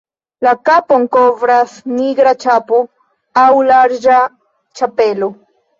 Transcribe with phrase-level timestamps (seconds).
[0.45, 2.81] La kapon kovras nigra ĉapo
[3.45, 4.21] aŭ larĝa
[4.81, 5.35] ĉapelo.